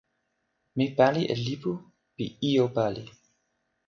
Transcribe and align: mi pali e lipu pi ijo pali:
mi 0.75 0.85
pali 0.97 1.21
e 1.33 1.35
lipu 1.45 1.71
pi 2.15 2.25
ijo 2.47 2.65
pali: 2.75 3.03